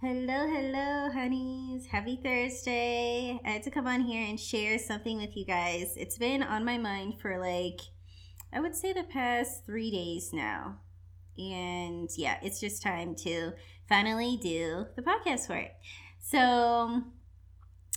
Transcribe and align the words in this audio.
Hello, 0.00 0.46
hello, 0.48 1.10
honeys. 1.10 1.86
Happy 1.86 2.20
Thursday. 2.22 3.40
I 3.44 3.48
had 3.48 3.64
to 3.64 3.70
come 3.72 3.88
on 3.88 4.02
here 4.02 4.24
and 4.24 4.38
share 4.38 4.78
something 4.78 5.16
with 5.18 5.36
you 5.36 5.44
guys. 5.44 5.94
It's 5.96 6.16
been 6.16 6.40
on 6.40 6.64
my 6.64 6.78
mind 6.78 7.14
for 7.20 7.36
like, 7.36 7.80
I 8.52 8.60
would 8.60 8.76
say 8.76 8.92
the 8.92 9.02
past 9.02 9.66
three 9.66 9.90
days 9.90 10.30
now. 10.32 10.76
And 11.36 12.08
yeah, 12.16 12.36
it's 12.44 12.60
just 12.60 12.80
time 12.80 13.16
to 13.24 13.54
finally 13.88 14.38
do 14.40 14.86
the 14.94 15.02
podcast 15.02 15.48
for 15.48 15.56
it. 15.56 15.72
So, 16.20 17.02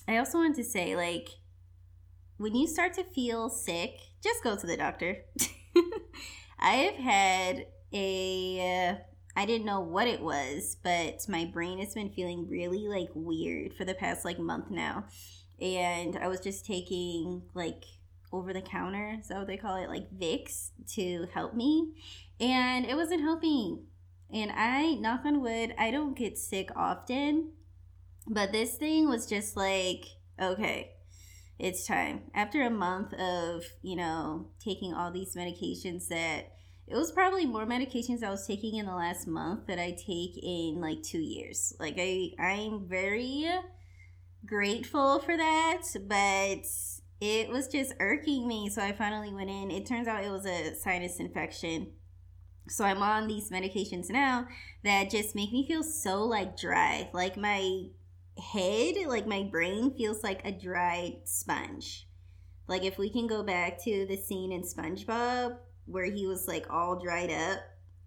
I 0.07 0.17
also 0.17 0.39
want 0.39 0.55
to 0.55 0.63
say, 0.63 0.95
like, 0.95 1.29
when 2.37 2.55
you 2.55 2.65
start 2.65 2.95
to 2.95 3.03
feel 3.03 3.47
sick, 3.47 3.93
just 4.23 4.43
go 4.43 4.55
to 4.55 4.65
the 4.65 4.75
doctor. 4.75 5.17
I 6.59 6.71
have 6.71 6.95
had 6.95 7.67
a 7.93 8.97
I 9.35 9.45
didn't 9.45 9.65
know 9.65 9.79
what 9.79 10.07
it 10.07 10.21
was, 10.21 10.77
but 10.83 11.27
my 11.29 11.45
brain 11.45 11.79
has 11.79 11.93
been 11.93 12.11
feeling 12.11 12.49
really 12.49 12.87
like 12.87 13.09
weird 13.13 13.73
for 13.73 13.85
the 13.85 13.93
past 13.93 14.25
like 14.25 14.39
month 14.39 14.69
now. 14.69 15.05
And 15.61 16.17
I 16.17 16.27
was 16.27 16.41
just 16.41 16.65
taking 16.65 17.43
like 17.53 17.85
over 18.33 18.53
the 18.53 18.61
counter, 18.61 19.17
is 19.19 19.27
that 19.27 19.37
what 19.37 19.47
they 19.47 19.57
call 19.57 19.77
it? 19.77 19.89
Like 19.89 20.11
Vicks 20.17 20.69
to 20.95 21.27
help 21.33 21.53
me. 21.53 21.93
And 22.39 22.85
it 22.85 22.95
wasn't 22.95 23.21
helping. 23.21 23.85
And 24.33 24.51
I, 24.51 24.95
knock 24.95 25.21
on 25.25 25.41
wood, 25.41 25.73
I 25.77 25.91
don't 25.91 26.17
get 26.17 26.37
sick 26.37 26.69
often. 26.75 27.51
But 28.27 28.51
this 28.51 28.75
thing 28.75 29.09
was 29.09 29.27
just 29.27 29.57
like, 29.57 30.05
okay, 30.41 30.91
it's 31.59 31.85
time. 31.85 32.23
After 32.33 32.63
a 32.63 32.69
month 32.69 33.13
of, 33.13 33.63
you 33.81 33.95
know, 33.95 34.47
taking 34.63 34.93
all 34.93 35.11
these 35.11 35.35
medications 35.35 36.07
that 36.07 36.53
it 36.91 36.97
was 36.97 37.11
probably 37.11 37.45
more 37.45 37.65
medications 37.65 38.21
I 38.21 38.29
was 38.29 38.45
taking 38.45 38.75
in 38.75 38.85
the 38.85 38.93
last 38.93 39.25
month 39.25 39.67
that 39.67 39.79
I 39.79 39.91
take 39.91 40.37
in 40.43 40.79
like 40.81 41.01
two 41.03 41.21
years. 41.21 41.73
Like 41.79 41.95
I 41.97 42.31
I'm 42.37 42.85
very 42.87 43.49
grateful 44.45 45.19
for 45.19 45.37
that, 45.37 45.83
but 46.05 46.65
it 47.21 47.49
was 47.49 47.69
just 47.69 47.93
irking 48.01 48.45
me. 48.45 48.69
So 48.69 48.81
I 48.81 48.91
finally 48.91 49.33
went 49.33 49.49
in. 49.49 49.71
It 49.71 49.85
turns 49.85 50.07
out 50.07 50.23
it 50.23 50.31
was 50.31 50.45
a 50.45 50.75
sinus 50.75 51.19
infection. 51.19 51.93
So 52.67 52.83
I'm 52.83 53.01
on 53.01 53.27
these 53.27 53.49
medications 53.49 54.09
now 54.09 54.47
that 54.83 55.09
just 55.09 55.33
make 55.33 55.53
me 55.53 55.65
feel 55.65 55.83
so 55.83 56.23
like 56.23 56.57
dry. 56.57 57.09
Like 57.13 57.37
my 57.37 57.85
head, 58.37 58.95
like 59.07 59.27
my 59.27 59.43
brain 59.43 59.93
feels 59.95 60.23
like 60.23 60.41
a 60.43 60.51
dried 60.51 61.21
sponge. 61.23 62.07
Like 62.67 62.83
if 62.83 62.97
we 62.97 63.09
can 63.09 63.27
go 63.27 63.43
back 63.43 63.81
to 63.85 64.05
the 64.05 64.17
scene 64.17 64.51
in 64.51 64.63
SpongeBob 64.63 65.57
where 65.91 66.05
he 66.05 66.27
was 66.27 66.47
like 66.47 66.65
all 66.69 66.99
dried 66.99 67.31
up. 67.31 67.59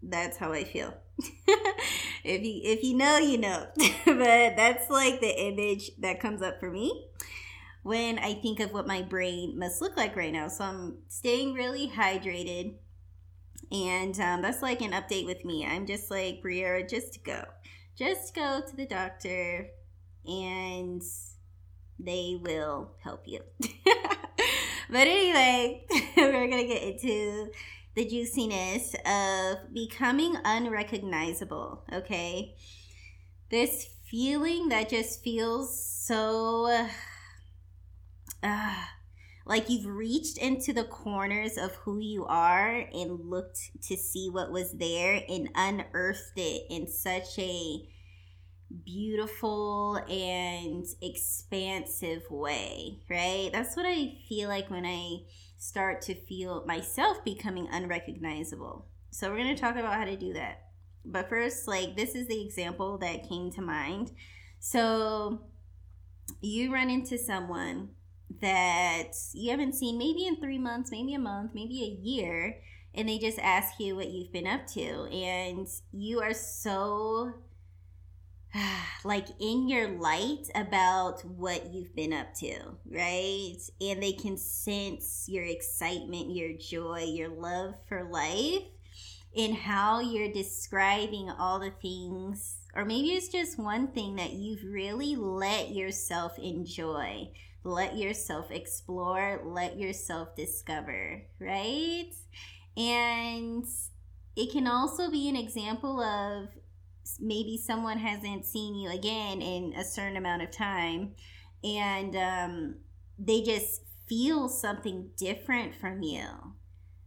That's 0.02 0.36
how 0.36 0.52
I 0.52 0.64
feel. 0.64 0.94
if 2.24 2.42
you 2.42 2.60
if 2.64 2.82
you 2.82 2.96
know, 2.96 3.18
you 3.18 3.38
know. 3.38 3.66
but 4.04 4.56
that's 4.56 4.90
like 4.90 5.20
the 5.20 5.46
image 5.46 5.90
that 5.98 6.20
comes 6.20 6.42
up 6.42 6.60
for 6.60 6.70
me 6.70 7.08
when 7.84 8.18
I 8.18 8.34
think 8.34 8.60
of 8.60 8.72
what 8.72 8.86
my 8.86 9.02
brain 9.02 9.58
must 9.58 9.80
look 9.80 9.96
like 9.96 10.16
right 10.16 10.32
now. 10.32 10.48
So 10.48 10.64
I'm 10.64 10.98
staying 11.08 11.54
really 11.54 11.88
hydrated. 11.88 12.76
And 13.70 14.18
um, 14.20 14.42
that's 14.42 14.62
like 14.62 14.80
an 14.80 14.92
update 14.92 15.26
with 15.26 15.44
me. 15.44 15.66
I'm 15.66 15.86
just 15.86 16.10
like, 16.10 16.42
Briera, 16.42 16.88
just 16.88 17.24
go. 17.24 17.44
Just 17.96 18.34
go 18.34 18.60
to 18.66 18.76
the 18.76 18.86
doctor 18.86 19.68
and 20.26 21.02
they 21.98 22.38
will 22.40 22.92
help 23.02 23.22
you. 23.26 23.40
but 24.94 25.08
anyway, 25.08 25.84
we're 26.16 26.46
going 26.46 26.68
to 26.68 26.72
get 26.72 26.84
into 26.84 27.50
the 27.96 28.04
juiciness 28.04 28.94
of 29.04 29.74
becoming 29.74 30.36
unrecognizable, 30.44 31.82
okay? 31.92 32.54
This 33.50 33.88
feeling 34.08 34.68
that 34.68 34.88
just 34.88 35.24
feels 35.24 35.84
so 35.84 36.86
uh, 38.44 38.74
like 39.46 39.68
you've 39.68 39.86
reached 39.86 40.38
into 40.38 40.72
the 40.72 40.84
corners 40.84 41.58
of 41.58 41.74
who 41.74 41.98
you 41.98 42.24
are 42.26 42.86
and 42.94 43.18
looked 43.28 43.58
to 43.88 43.96
see 43.96 44.30
what 44.30 44.52
was 44.52 44.74
there 44.74 45.24
and 45.28 45.48
unearthed 45.56 46.34
it 46.36 46.66
in 46.70 46.86
such 46.86 47.36
a 47.40 47.88
beautiful 48.84 49.96
and 50.08 50.84
expansive 51.00 52.22
way, 52.30 53.00
right? 53.08 53.50
That's 53.52 53.76
what 53.76 53.86
I 53.86 54.18
feel 54.28 54.48
like 54.48 54.70
when 54.70 54.86
I 54.86 55.18
start 55.58 56.02
to 56.02 56.14
feel 56.14 56.64
myself 56.66 57.24
becoming 57.24 57.68
unrecognizable. 57.70 58.86
So, 59.10 59.30
we're 59.30 59.38
going 59.38 59.54
to 59.54 59.60
talk 59.60 59.76
about 59.76 59.94
how 59.94 60.04
to 60.04 60.16
do 60.16 60.32
that. 60.32 60.62
But 61.04 61.28
first, 61.28 61.68
like, 61.68 61.96
this 61.96 62.14
is 62.14 62.26
the 62.26 62.44
example 62.44 62.98
that 62.98 63.28
came 63.28 63.50
to 63.52 63.62
mind. 63.62 64.10
So, 64.58 65.42
you 66.40 66.72
run 66.72 66.90
into 66.90 67.18
someone 67.18 67.90
that 68.40 69.12
you 69.32 69.50
haven't 69.50 69.74
seen 69.74 69.98
maybe 69.98 70.26
in 70.26 70.36
three 70.36 70.58
months, 70.58 70.90
maybe 70.90 71.14
a 71.14 71.18
month, 71.18 71.52
maybe 71.54 71.82
a 71.82 72.02
year, 72.02 72.60
and 72.94 73.08
they 73.08 73.18
just 73.18 73.38
ask 73.38 73.78
you 73.78 73.96
what 73.96 74.10
you've 74.10 74.32
been 74.32 74.46
up 74.46 74.66
to. 74.68 75.04
And 75.12 75.66
you 75.92 76.20
are 76.20 76.34
so 76.34 77.34
like 79.04 79.26
in 79.40 79.68
your 79.68 79.88
light 79.98 80.48
about 80.54 81.24
what 81.24 81.72
you've 81.72 81.94
been 81.94 82.12
up 82.12 82.34
to, 82.34 82.56
right? 82.90 83.56
And 83.80 84.02
they 84.02 84.12
can 84.12 84.36
sense 84.36 85.26
your 85.28 85.44
excitement, 85.44 86.34
your 86.34 86.52
joy, 86.58 87.04
your 87.04 87.28
love 87.28 87.74
for 87.88 88.04
life 88.04 88.62
in 89.34 89.54
how 89.54 90.00
you're 90.00 90.32
describing 90.32 91.28
all 91.28 91.58
the 91.58 91.72
things, 91.82 92.58
or 92.74 92.84
maybe 92.84 93.08
it's 93.08 93.28
just 93.28 93.58
one 93.58 93.88
thing 93.88 94.14
that 94.16 94.32
you've 94.32 94.62
really 94.64 95.16
let 95.16 95.72
yourself 95.72 96.38
enjoy, 96.38 97.28
let 97.64 97.96
yourself 97.96 98.52
explore, 98.52 99.42
let 99.44 99.76
yourself 99.76 100.36
discover, 100.36 101.22
right? 101.40 102.12
And 102.76 103.66
it 104.36 104.52
can 104.52 104.68
also 104.68 105.10
be 105.10 105.28
an 105.28 105.36
example 105.36 106.00
of 106.00 106.48
maybe 107.20 107.56
someone 107.56 107.98
hasn't 107.98 108.46
seen 108.46 108.74
you 108.74 108.90
again 108.90 109.40
in 109.40 109.74
a 109.74 109.84
certain 109.84 110.16
amount 110.16 110.42
of 110.42 110.50
time 110.50 111.14
and 111.62 112.16
um, 112.16 112.76
they 113.18 113.42
just 113.42 113.82
feel 114.06 114.48
something 114.48 115.10
different 115.16 115.74
from 115.74 116.02
you. 116.02 116.24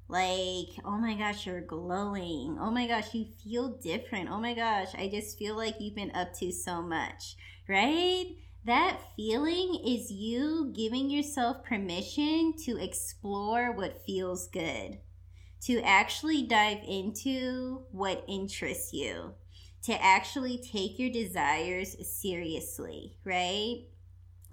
Like 0.09 0.69
oh 0.85 0.97
my 0.97 1.15
gosh 1.15 1.45
you're 1.45 1.61
glowing. 1.61 2.57
Oh 2.59 2.71
my 2.71 2.87
gosh 2.87 3.13
you 3.13 3.27
feel 3.43 3.77
different. 3.77 4.29
Oh 4.29 4.39
my 4.39 4.53
gosh 4.53 4.87
i 4.97 5.09
just 5.09 5.37
feel 5.37 5.55
like 5.55 5.75
you've 5.79 5.95
been 5.95 6.15
up 6.15 6.33
to 6.39 6.51
so 6.51 6.81
much. 6.81 7.35
Right? 7.67 8.35
That 8.65 8.99
feeling 9.15 9.81
is 9.85 10.11
you 10.11 10.73
giving 10.75 11.09
yourself 11.09 11.63
permission 11.63 12.53
to 12.65 12.77
explore 12.77 13.71
what 13.71 14.05
feels 14.05 14.47
good 14.47 14.99
to 15.61 15.81
actually 15.81 16.43
dive 16.43 16.79
into 16.87 17.83
what 17.91 18.23
interests 18.27 18.93
you 18.93 19.33
to 19.87 20.03
actually 20.03 20.57
take 20.57 20.99
your 20.99 21.09
desires 21.09 21.95
seriously, 22.05 23.15
right? 23.23 23.85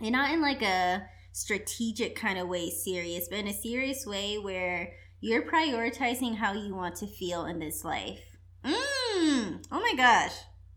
And 0.00 0.12
not 0.12 0.30
in 0.30 0.40
like 0.40 0.62
a 0.62 1.08
strategic 1.32 2.14
kind 2.14 2.38
of 2.38 2.46
way, 2.46 2.70
serious, 2.70 3.26
but 3.28 3.40
in 3.40 3.48
a 3.48 3.52
serious 3.52 4.06
way 4.06 4.38
where 4.38 4.92
you're 5.20 5.42
prioritizing 5.42 6.36
how 6.36 6.52
you 6.52 6.72
want 6.72 6.94
to 6.96 7.08
feel 7.08 7.46
in 7.46 7.58
this 7.58 7.84
life. 7.84 8.20
Mmm. 8.64 9.64
Oh 9.72 9.80
my 9.80 9.94
gosh. 9.96 10.34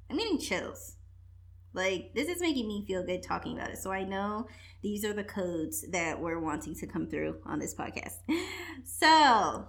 I'm 0.10 0.18
getting 0.18 0.40
chills. 0.40 0.96
Like, 1.74 2.14
this 2.16 2.28
is 2.28 2.42
making 2.42 2.68
me 2.68 2.84
feel 2.88 3.06
good 3.06 3.22
talking 3.22 3.56
about 3.56 3.70
it. 3.70 3.78
So 3.78 3.92
I 3.92 4.06
know 4.06 4.48
these 4.82 5.06
are 5.06 5.14
the 5.14 5.24
codes 5.24 5.86
that 5.92 6.20
we're 6.20 6.40
wanting 6.40 6.74
to 6.78 6.88
come 6.88 7.06
through 7.06 7.42
on 7.46 7.60
this 7.60 7.76
podcast. 7.76 8.16
So, 8.84 9.68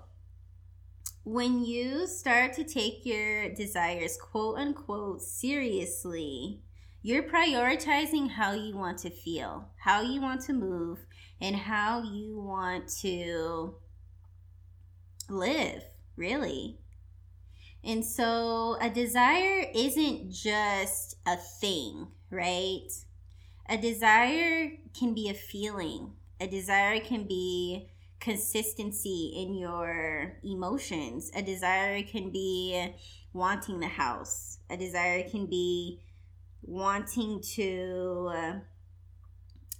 when 1.28 1.62
you 1.62 2.06
start 2.06 2.54
to 2.54 2.64
take 2.64 3.04
your 3.04 3.50
desires 3.50 4.16
quote 4.16 4.56
unquote 4.56 5.20
seriously, 5.20 6.62
you're 7.02 7.22
prioritizing 7.22 8.30
how 8.30 8.52
you 8.52 8.74
want 8.74 8.96
to 8.96 9.10
feel, 9.10 9.68
how 9.76 10.00
you 10.00 10.22
want 10.22 10.40
to 10.40 10.54
move, 10.54 10.98
and 11.38 11.54
how 11.54 12.02
you 12.02 12.40
want 12.40 12.88
to 13.02 13.74
live, 15.28 15.84
really. 16.16 16.78
And 17.84 18.02
so 18.02 18.78
a 18.80 18.88
desire 18.88 19.66
isn't 19.74 20.32
just 20.32 21.16
a 21.26 21.36
thing, 21.36 22.08
right? 22.30 22.88
A 23.68 23.76
desire 23.76 24.70
can 24.98 25.12
be 25.12 25.28
a 25.28 25.34
feeling. 25.34 26.14
A 26.40 26.46
desire 26.46 27.00
can 27.00 27.24
be 27.24 27.90
consistency 28.20 29.32
in 29.36 29.54
your 29.54 30.38
emotions. 30.44 31.30
A 31.34 31.42
desire 31.42 32.02
can 32.02 32.30
be 32.30 32.94
wanting 33.32 33.80
the 33.80 33.88
house, 33.88 34.58
a 34.70 34.76
desire 34.76 35.22
can 35.28 35.46
be 35.46 36.00
wanting 36.62 37.40
to 37.40 38.30
uh, 38.34 38.52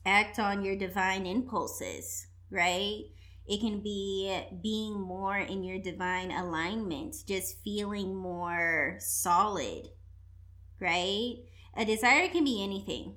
act 0.07 0.39
on 0.39 0.65
your 0.65 0.77
divine 0.77 1.27
impulses, 1.27 2.27
right? 2.51 3.03
It 3.47 3.61
can 3.61 3.81
be 3.81 4.43
being 4.63 5.01
more 5.01 5.39
in 5.39 5.65
your 5.65 5.79
divine 5.79 6.31
alignment, 6.31 7.17
just 7.27 7.63
feeling 7.65 8.15
more 8.15 8.97
solid, 9.01 9.89
right? 10.81 11.37
A 11.77 11.85
desire 11.85 12.29
can 12.29 12.45
be 12.45 12.63
anything. 12.63 13.17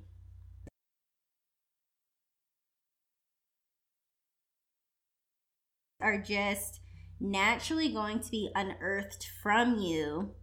Are 6.02 6.18
just 6.18 6.80
naturally 7.20 7.92
going 7.92 8.20
to 8.20 8.30
be 8.30 8.50
unearthed 8.54 9.28
from 9.42 9.78
you 9.78 10.34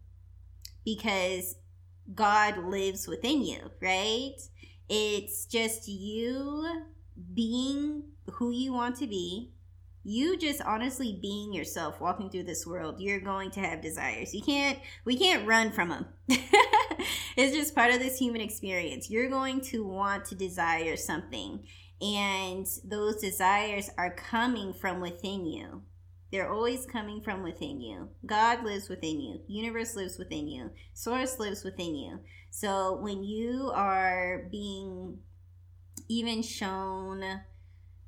because 0.85 1.55
God 2.13 2.57
lives 2.57 3.07
within 3.07 3.43
you, 3.43 3.71
right? 3.81 4.35
It's 4.87 5.45
just 5.45 5.87
you 5.87 6.65
being 7.33 8.03
who 8.33 8.51
you 8.51 8.73
want 8.73 8.95
to 8.97 9.07
be. 9.07 9.53
You 10.03 10.37
just 10.37 10.61
honestly 10.61 11.19
being 11.21 11.53
yourself, 11.53 11.99
walking 11.99 12.29
through 12.29 12.43
this 12.43 12.65
world, 12.65 12.99
you're 12.99 13.19
going 13.19 13.51
to 13.51 13.59
have 13.59 13.81
desires. 13.81 14.33
You 14.33 14.41
can't, 14.41 14.79
we 15.05 15.17
can't 15.17 15.45
run 15.45 15.71
from 15.71 15.89
them. 15.89 16.05
it's 16.29 17.55
just 17.55 17.75
part 17.75 17.93
of 17.93 17.99
this 17.99 18.17
human 18.17 18.41
experience. 18.41 19.09
You're 19.09 19.29
going 19.29 19.61
to 19.61 19.85
want 19.85 20.25
to 20.25 20.35
desire 20.35 20.95
something, 20.95 21.65
and 22.01 22.65
those 22.83 23.17
desires 23.17 23.89
are 23.97 24.15
coming 24.15 24.73
from 24.73 25.01
within 25.01 25.45
you. 25.45 25.83
They're 26.31 26.51
always 26.51 26.85
coming 26.85 27.21
from 27.21 27.43
within 27.43 27.81
you. 27.81 28.09
God 28.25 28.63
lives 28.63 28.87
within 28.87 29.19
you. 29.19 29.41
Universe 29.47 29.95
lives 29.95 30.17
within 30.17 30.47
you. 30.47 30.69
Source 30.93 31.39
lives 31.39 31.63
within 31.63 31.95
you. 31.95 32.19
So 32.51 32.99
when 33.01 33.23
you 33.23 33.71
are 33.73 34.47
being 34.51 35.17
even 36.07 36.43
shown 36.43 37.23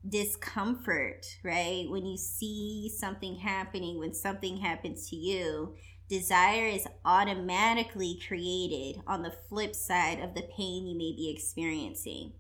discomfort, 0.08 1.26
right? 1.44 1.86
When 1.90 2.06
you 2.06 2.18
see 2.18 2.92
something 2.96 3.38
happening, 3.38 4.00
when 4.00 4.14
something 4.14 4.58
happens 4.58 5.10
to 5.10 5.16
you, 5.16 5.76
desire 6.10 6.68
is 6.68 6.88
automatically 7.06 8.20
created 8.28 9.02
on 9.08 9.22
the 9.24 9.34
flip 9.50 9.76
side 9.76 10.20
of 10.20 10.34
the 10.34 10.48
pain 10.58 10.88
you 10.88 10.98
may 10.98 11.16
be 11.16 11.32
experiencing. 11.34 12.34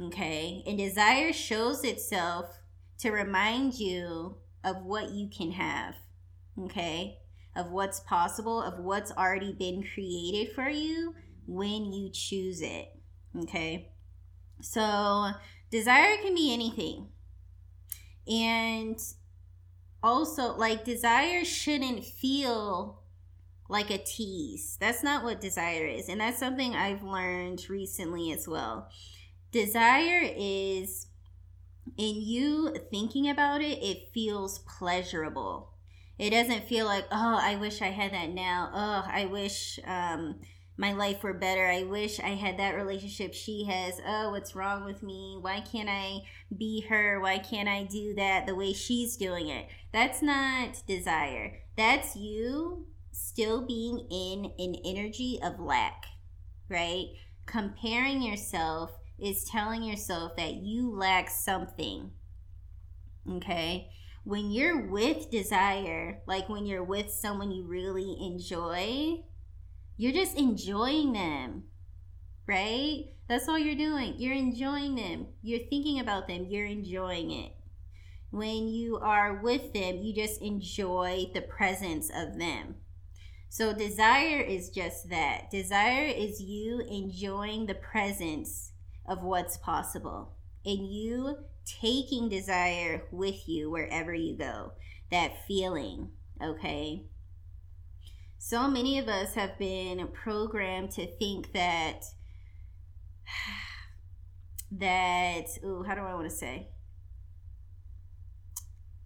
Okay? 0.00 0.62
And 0.66 0.76
desire 0.76 1.32
shows 1.32 1.84
itself 1.84 2.60
to 2.98 3.10
remind 3.10 3.74
you 3.74 4.36
of 4.64 4.84
what 4.84 5.10
you 5.10 5.28
can 5.28 5.52
have, 5.52 5.94
okay? 6.58 7.18
Of 7.54 7.70
what's 7.70 8.00
possible, 8.00 8.60
of 8.60 8.78
what's 8.78 9.12
already 9.12 9.52
been 9.52 9.84
created 9.94 10.54
for 10.54 10.68
you 10.68 11.14
when 11.46 11.92
you 11.92 12.10
choose 12.12 12.60
it, 12.60 12.88
okay? 13.38 13.92
So, 14.60 15.30
desire 15.70 16.16
can 16.22 16.34
be 16.34 16.52
anything. 16.52 17.08
And 18.26 18.98
also, 20.02 20.56
like, 20.56 20.84
desire 20.84 21.44
shouldn't 21.44 22.04
feel 22.04 23.02
like 23.68 23.90
a 23.90 23.98
tease. 23.98 24.76
That's 24.80 25.02
not 25.02 25.24
what 25.24 25.40
desire 25.40 25.86
is. 25.86 26.08
And 26.08 26.20
that's 26.20 26.38
something 26.38 26.74
I've 26.74 27.02
learned 27.02 27.68
recently 27.68 28.32
as 28.32 28.48
well. 28.48 28.88
Desire 29.52 30.22
is 30.36 31.06
in 31.96 32.20
you 32.20 32.74
thinking 32.90 33.28
about 33.28 33.60
it, 33.60 33.82
it 33.82 34.10
feels 34.12 34.58
pleasurable. 34.60 35.72
It 36.18 36.30
doesn't 36.30 36.68
feel 36.68 36.86
like, 36.86 37.04
oh, 37.12 37.38
I 37.40 37.56
wish 37.56 37.82
I 37.82 37.88
had 37.88 38.12
that 38.12 38.30
now. 38.30 38.70
Oh, 38.72 39.10
I 39.10 39.26
wish 39.26 39.78
um, 39.86 40.40
my 40.78 40.92
life 40.92 41.22
were 41.22 41.34
better. 41.34 41.66
I 41.66 41.82
wish 41.82 42.20
I 42.20 42.30
had 42.30 42.58
that 42.58 42.74
relationship 42.74 43.34
she 43.34 43.64
has. 43.64 44.00
Oh, 44.06 44.30
what's 44.30 44.54
wrong 44.54 44.84
with 44.84 45.02
me? 45.02 45.38
Why 45.40 45.60
can't 45.60 45.88
I 45.88 46.20
be 46.56 46.86
her? 46.88 47.20
Why 47.20 47.38
can't 47.38 47.68
I 47.68 47.84
do 47.84 48.14
that 48.14 48.46
the 48.46 48.54
way 48.54 48.72
she's 48.72 49.16
doing 49.16 49.48
it? 49.48 49.66
That's 49.92 50.22
not 50.22 50.82
desire. 50.86 51.60
That's 51.76 52.16
you 52.16 52.86
still 53.12 53.66
being 53.66 54.06
in 54.10 54.52
an 54.58 54.76
energy 54.84 55.38
of 55.42 55.60
lack, 55.60 56.04
right? 56.68 57.06
Comparing 57.46 58.22
yourself 58.22 58.90
is 59.18 59.44
telling 59.44 59.82
yourself 59.82 60.36
that 60.36 60.54
you 60.54 60.90
lack 60.90 61.30
something. 61.30 62.10
Okay? 63.30 63.90
When 64.24 64.50
you're 64.50 64.86
with 64.88 65.30
desire, 65.30 66.20
like 66.26 66.48
when 66.48 66.66
you're 66.66 66.84
with 66.84 67.10
someone 67.10 67.50
you 67.50 67.64
really 67.64 68.16
enjoy, 68.20 69.22
you're 69.96 70.12
just 70.12 70.36
enjoying 70.36 71.12
them. 71.12 71.64
Right? 72.46 73.04
That's 73.28 73.48
all 73.48 73.58
you're 73.58 73.74
doing. 73.74 74.14
You're 74.18 74.34
enjoying 74.34 74.94
them. 74.94 75.26
You're 75.42 75.66
thinking 75.68 75.98
about 75.98 76.28
them. 76.28 76.46
You're 76.48 76.66
enjoying 76.66 77.30
it. 77.30 77.52
When 78.30 78.68
you 78.68 78.98
are 78.98 79.40
with 79.42 79.72
them, 79.72 79.98
you 79.98 80.14
just 80.14 80.40
enjoy 80.42 81.30
the 81.32 81.40
presence 81.40 82.10
of 82.14 82.38
them. 82.38 82.76
So, 83.48 83.72
desire 83.72 84.40
is 84.40 84.68
just 84.70 85.08
that. 85.08 85.50
Desire 85.50 86.06
is 86.06 86.40
you 86.40 86.80
enjoying 86.80 87.66
the 87.66 87.74
presence 87.74 88.72
of 89.08 89.22
what's 89.22 89.56
possible 89.56 90.36
and 90.64 90.92
you 90.92 91.36
taking 91.64 92.28
desire 92.28 93.04
with 93.12 93.48
you 93.48 93.70
wherever 93.70 94.12
you 94.12 94.36
go. 94.36 94.72
That 95.10 95.46
feeling, 95.46 96.10
okay? 96.42 97.04
So 98.38 98.68
many 98.68 98.98
of 98.98 99.08
us 99.08 99.34
have 99.34 99.58
been 99.58 100.08
programmed 100.08 100.92
to 100.92 101.06
think 101.18 101.52
that 101.52 102.04
that 104.72 105.46
ooh, 105.64 105.84
how 105.84 105.94
do 105.94 106.00
I 106.00 106.14
want 106.14 106.30
to 106.30 106.36
say? 106.36 106.68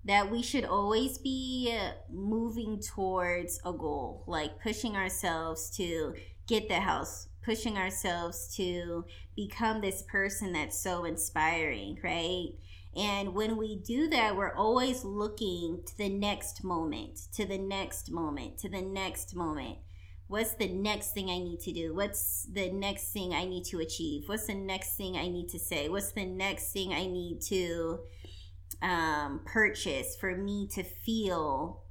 That 0.05 0.31
we 0.31 0.43
should 0.43 0.64
always 0.64 1.19
be 1.19 1.75
moving 2.11 2.81
towards 2.81 3.61
a 3.64 3.73
goal, 3.73 4.25
like 4.26 4.62
pushing 4.62 4.97
ourselves 4.97 5.75
to 5.76 6.14
get 6.47 6.69
the 6.69 6.81
house, 6.81 7.29
pushing 7.50 7.76
ourselves 7.76 8.55
to 8.55 9.05
become 9.35 9.81
this 9.81 10.02
person 10.02 10.52
that's 10.52 10.81
so 10.81 11.05
inspiring, 11.05 11.99
right? 12.00 12.50
And 12.97 13.35
when 13.35 13.56
we 13.56 13.75
do 13.75 14.08
that, 14.11 14.37
we're 14.37 14.55
always 14.55 15.02
looking 15.02 15.82
to 15.85 15.99
the 15.99 16.08
next 16.08 16.62
moment, 16.62 17.19
to 17.35 17.44
the 17.44 17.58
next 17.58 18.08
moment, 18.08 18.58
to 18.58 18.69
the 18.69 18.82
next 18.82 19.35
moment. 19.35 19.79
What's 20.29 20.55
the 20.55 20.69
next 20.69 21.12
thing 21.12 21.29
I 21.29 21.38
need 21.38 21.58
to 21.62 21.73
do? 21.73 21.93
What's 21.93 22.47
the 22.52 22.70
next 22.70 23.12
thing 23.12 23.35
I 23.35 23.47
need 23.47 23.64
to 23.64 23.81
achieve? 23.81 24.29
What's 24.29 24.47
the 24.47 24.55
next 24.55 24.97
thing 24.97 25.17
I 25.17 25.26
need 25.26 25.49
to 25.49 25.58
say? 25.58 25.88
What's 25.88 26.12
the 26.12 26.26
next 26.26 26.70
thing 26.70 26.93
I 26.93 27.06
need 27.06 27.41
to 27.49 27.99
um, 28.81 29.41
purchase 29.44 30.14
for 30.14 30.37
me 30.37 30.69
to 30.75 30.85
feel 30.85 31.82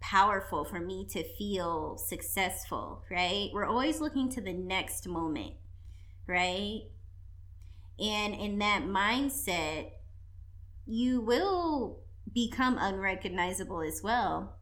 powerful 0.00 0.64
for 0.64 0.80
me 0.80 1.06
to 1.10 1.24
feel 1.36 1.98
successful, 1.98 3.04
right? 3.10 3.50
We're 3.52 3.66
always 3.66 4.00
looking 4.00 4.28
to 4.30 4.40
the 4.40 4.52
next 4.52 5.06
moment, 5.06 5.54
right? 6.26 6.82
And 7.98 8.34
in 8.34 8.58
that 8.58 8.82
mindset, 8.84 9.90
you 10.86 11.20
will 11.20 12.00
become 12.32 12.78
unrecognizable 12.78 13.82
as 13.82 14.00
well. 14.02 14.56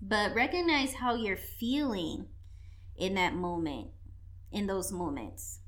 But 0.00 0.34
recognize 0.34 0.94
how 0.94 1.14
you're 1.14 1.36
feeling 1.36 2.26
in 2.96 3.14
that 3.14 3.34
moment, 3.34 3.88
in 4.52 4.66
those 4.66 4.92
moments, 4.92 5.60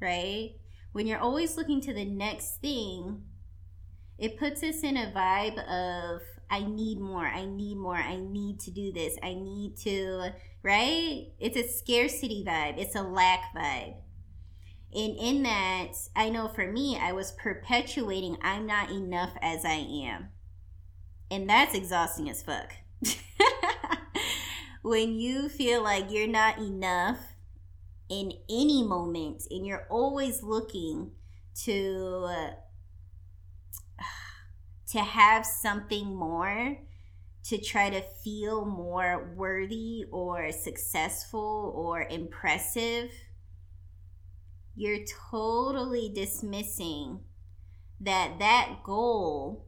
right? 0.00 0.52
When 0.92 1.06
you're 1.06 1.20
always 1.20 1.56
looking 1.56 1.80
to 1.82 1.94
the 1.94 2.04
next 2.04 2.60
thing, 2.60 3.22
it 4.18 4.38
puts 4.38 4.62
us 4.62 4.82
in 4.82 4.96
a 4.96 5.12
vibe 5.14 5.58
of 5.68 6.22
I 6.50 6.62
need 6.62 7.00
more, 7.00 7.26
I 7.26 7.44
need 7.44 7.76
more, 7.76 7.96
I 7.96 8.16
need 8.16 8.60
to 8.60 8.70
do 8.70 8.92
this, 8.92 9.16
I 9.22 9.34
need 9.34 9.76
to, 9.78 10.32
right? 10.62 11.26
It's 11.38 11.56
a 11.56 11.68
scarcity 11.68 12.44
vibe, 12.46 12.78
it's 12.78 12.94
a 12.94 13.02
lack 13.02 13.54
vibe. 13.54 13.96
And 14.94 15.16
in 15.18 15.42
that, 15.42 15.92
I 16.14 16.30
know 16.30 16.48
for 16.48 16.70
me, 16.70 16.98
I 16.98 17.12
was 17.12 17.32
perpetuating 17.32 18.38
I'm 18.42 18.66
not 18.66 18.90
enough 18.90 19.32
as 19.42 19.64
I 19.64 19.74
am. 19.74 20.28
And 21.30 21.50
that's 21.50 21.74
exhausting 21.74 22.30
as 22.30 22.42
fuck. 22.42 22.72
when 24.82 25.18
you 25.18 25.48
feel 25.48 25.82
like 25.82 26.10
you're 26.10 26.28
not 26.28 26.58
enough 26.58 27.18
in 28.08 28.32
any 28.48 28.84
moment 28.84 29.42
and 29.50 29.66
you're 29.66 29.86
always 29.90 30.42
looking 30.42 31.10
to 31.64 32.28
to 34.92 35.00
have 35.00 35.44
something 35.44 36.14
more 36.14 36.78
to 37.44 37.58
try 37.58 37.90
to 37.90 38.02
feel 38.24 38.64
more 38.64 39.32
worthy 39.36 40.04
or 40.10 40.50
successful 40.50 41.72
or 41.76 42.02
impressive, 42.02 43.10
you're 44.74 45.04
totally 45.30 46.10
dismissing 46.12 47.20
that 48.00 48.38
that 48.40 48.78
goal 48.84 49.66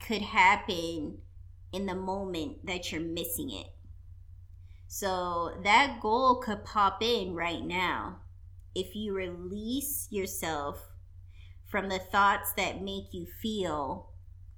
could 0.00 0.22
happen 0.22 1.18
in 1.72 1.86
the 1.86 1.94
moment 1.94 2.64
that 2.64 2.90
you're 2.90 3.02
missing 3.02 3.50
it. 3.50 3.66
So 4.88 5.60
that 5.62 6.00
goal 6.00 6.36
could 6.36 6.64
pop 6.64 7.02
in 7.02 7.34
right 7.34 7.62
now 7.62 8.20
if 8.74 8.96
you 8.96 9.14
release 9.14 10.08
yourself 10.10 10.90
from 11.66 11.88
the 11.88 11.98
thoughts 11.98 12.52
that 12.56 12.82
make 12.82 13.12
you 13.12 13.26
feel, 13.26 14.10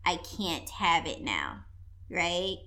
I 0.04 0.16
can't 0.16 0.68
have 0.70 1.06
it 1.06 1.22
now, 1.22 1.64
right? 2.10 2.58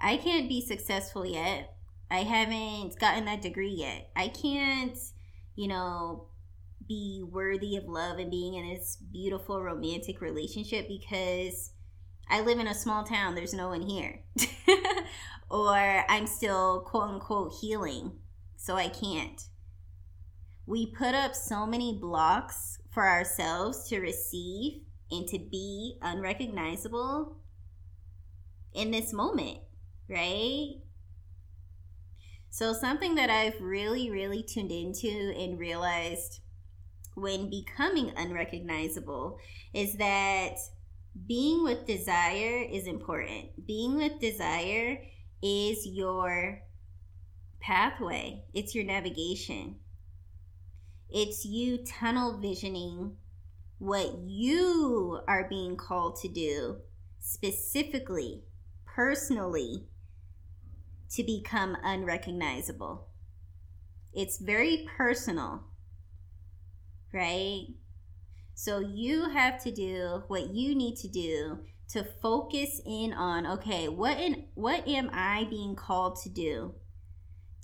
I 0.00 0.16
can't 0.18 0.48
be 0.48 0.60
successful 0.60 1.24
yet. 1.24 1.74
I 2.10 2.18
haven't 2.18 2.98
gotten 2.98 3.24
that 3.24 3.42
degree 3.42 3.74
yet. 3.74 4.10
I 4.14 4.28
can't, 4.28 4.96
you 5.56 5.68
know, 5.68 6.28
be 6.86 7.24
worthy 7.28 7.76
of 7.76 7.84
love 7.88 8.18
and 8.18 8.30
being 8.30 8.54
in 8.54 8.68
this 8.68 8.96
beautiful 9.12 9.60
romantic 9.60 10.20
relationship 10.20 10.86
because 10.88 11.72
I 12.28 12.40
live 12.42 12.58
in 12.58 12.68
a 12.68 12.74
small 12.74 13.04
town, 13.04 13.34
there's 13.34 13.54
no 13.54 13.68
one 13.68 13.82
here. 13.82 14.20
or 15.50 16.04
I'm 16.08 16.26
still 16.26 16.80
quote 16.80 17.10
unquote 17.10 17.54
healing, 17.60 18.12
so 18.56 18.76
I 18.76 18.88
can't. 18.88 19.42
We 20.66 20.86
put 20.86 21.14
up 21.14 21.34
so 21.34 21.64
many 21.64 21.98
blocks 22.00 22.78
for 22.90 23.08
ourselves 23.08 23.88
to 23.88 24.00
receive 24.00 24.82
and 25.10 25.26
to 25.28 25.38
be 25.38 25.96
unrecognizable 26.02 27.36
in 28.74 28.90
this 28.90 29.12
moment, 29.12 29.58
right? 30.08 30.74
So, 32.50 32.72
something 32.72 33.14
that 33.14 33.30
I've 33.30 33.60
really, 33.60 34.10
really 34.10 34.42
tuned 34.42 34.72
into 34.72 35.34
and 35.38 35.58
realized 35.58 36.40
when 37.14 37.48
becoming 37.48 38.12
unrecognizable 38.16 39.38
is 39.72 39.94
that 39.98 40.56
being 41.26 41.64
with 41.64 41.86
desire 41.86 42.66
is 42.70 42.86
important. 42.86 43.66
Being 43.66 43.96
with 43.96 44.20
desire 44.20 44.98
is 45.42 45.86
your 45.86 46.62
pathway, 47.60 48.44
it's 48.52 48.74
your 48.74 48.84
navigation. 48.84 49.76
It's 51.10 51.44
you 51.44 51.78
tunnel 51.78 52.38
visioning 52.38 53.16
what 53.78 54.18
you 54.18 55.20
are 55.28 55.48
being 55.48 55.76
called 55.76 56.16
to 56.22 56.28
do 56.28 56.78
specifically, 57.20 58.44
personally, 58.84 59.84
to 61.10 61.22
become 61.22 61.76
unrecognizable. 61.82 63.08
It's 64.12 64.38
very 64.38 64.88
personal, 64.96 65.64
right? 67.12 67.66
So 68.54 68.80
you 68.80 69.28
have 69.28 69.62
to 69.64 69.70
do 69.70 70.24
what 70.28 70.54
you 70.54 70.74
need 70.74 70.96
to 70.96 71.08
do 71.08 71.58
to 71.90 72.02
focus 72.02 72.80
in 72.84 73.12
on 73.12 73.46
okay, 73.46 73.88
what 73.88 74.18
in 74.18 74.46
what 74.54 74.88
am 74.88 75.10
I 75.12 75.44
being 75.44 75.76
called 75.76 76.16
to 76.22 76.28
do 76.30 76.74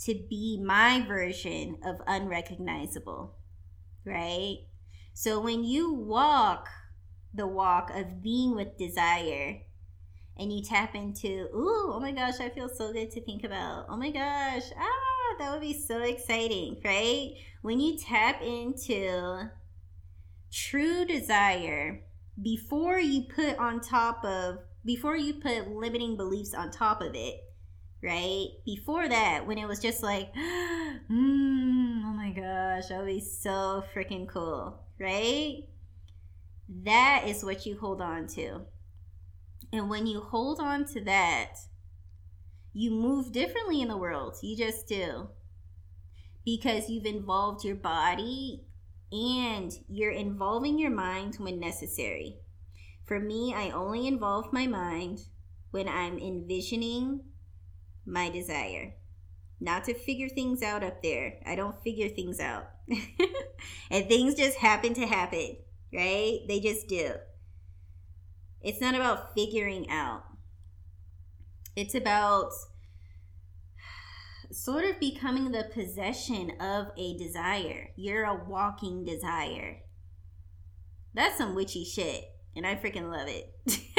to 0.05 0.15
be 0.29 0.61
my 0.65 1.05
version 1.07 1.79
of 1.85 1.97
unrecognizable? 2.07 3.37
Right? 4.05 4.67
So 5.15 5.41
when 5.41 5.65
you 5.65 5.93
walk 5.93 6.69
the 7.35 7.47
walk 7.47 7.91
of 7.95 8.23
being 8.23 8.55
with 8.55 8.77
desire 8.77 9.61
and 10.39 10.53
you 10.53 10.63
tap 10.63 10.95
into, 10.95 11.49
ooh, 11.55 11.93
oh 11.93 12.01
my 12.01 12.13
gosh, 12.13 12.41
I 12.41 12.49
feel 12.49 12.69
so 12.69 12.93
good 12.93 13.11
to 13.13 13.23
think 13.23 13.45
about. 13.45 13.87
Oh 13.89 13.97
my 13.97 14.11
gosh, 14.11 14.65
ah, 14.77 15.37
that 15.39 15.53
would 15.53 15.61
be 15.61 15.79
so 15.79 16.03
exciting, 16.03 16.81
right? 16.85 17.35
When 17.63 17.81
you 17.81 17.99
tap 17.99 18.43
into 18.43 19.51
true 20.51 21.05
desire 21.05 22.03
before 22.41 22.99
you 22.99 23.25
put 23.35 23.59
on 23.59 23.81
top 23.81 24.25
of, 24.25 24.59
before 24.85 25.17
you 25.17 25.35
put 25.35 25.69
limiting 25.69 26.17
beliefs 26.17 26.55
on 26.55 26.71
top 26.71 27.03
of 27.03 27.15
it, 27.15 27.41
right? 28.03 28.49
Before 28.65 29.09
that, 29.09 29.47
when 29.47 29.59
it 29.59 29.69
was 29.69 29.79
just 29.79 30.03
like, 30.03 30.35
mm, 30.37 32.03
oh 32.05 32.13
my 32.15 32.31
gosh, 32.31 32.89
that 32.89 32.99
would 32.99 33.07
be 33.07 33.21
so 33.21 33.85
freaking 33.95 34.29
cool 34.29 34.83
right? 35.03 35.65
That 36.85 37.25
is 37.27 37.45
what 37.45 37.67
you 37.67 37.79
hold 37.79 38.01
on 38.01 38.27
to. 38.29 38.63
And 39.73 39.91
when 39.91 40.07
you 40.07 40.21
hold 40.21 40.61
on 40.61 40.85
to 40.87 41.05
that, 41.05 41.57
you 42.73 42.91
move 42.91 43.33
differently 43.33 43.83
in 43.83 43.89
the 43.89 43.97
world. 43.97 44.37
You 44.43 44.57
just 44.57 44.87
do. 44.87 45.29
Because 46.45 46.89
you've 46.89 47.05
involved 47.05 47.65
your 47.65 47.77
body 47.77 48.65
and 49.11 49.73
you're 49.89 50.13
involving 50.13 50.79
your 50.79 50.91
mind 50.91 51.37
when 51.37 51.61
necessary. 51.61 52.37
For 53.05 53.21
me, 53.21 53.53
I 53.55 53.71
only 53.71 54.07
involve 54.07 54.53
my 54.53 54.67
mind 54.67 55.21
when 55.71 55.89
I'm 55.89 56.19
envisioning 56.19 57.21
my 58.07 58.31
desire. 58.31 58.95
Not 59.61 59.85
to 59.85 59.95
figure 59.95 60.29
things 60.29 60.63
out 60.63 60.83
up 60.83 61.03
there. 61.03 61.39
I 61.47 61.55
don't 61.55 61.81
figure 61.83 62.09
things 62.09 62.41
out. 62.41 62.69
and 63.91 64.09
things 64.09 64.35
just 64.35 64.59
happen 64.59 64.95
to 64.95 65.07
happen, 65.07 65.57
right? 65.93 66.41
They 66.49 66.61
just 66.61 66.89
do. 66.89 67.13
It's 68.61 68.81
not 68.81 68.95
about 68.95 69.35
figuring 69.35 69.91
out, 69.91 70.25
it's 71.75 71.95
about 71.95 72.53
sort 74.51 74.85
of 74.85 75.01
becoming 75.01 75.51
the 75.51 75.69
possession 75.73 76.53
of 76.61 76.89
a 76.97 77.17
desire. 77.17 77.91
You're 77.97 78.25
a 78.25 78.35
walking 78.35 79.05
desire. 79.05 79.79
That's 81.15 81.39
some 81.39 81.55
witchy 81.55 81.85
shit, 81.85 82.25
and 82.57 82.67
I 82.67 82.77
freaking 82.77 83.11
love 83.11 83.29
it. 83.29 83.55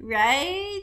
right? 0.00 0.82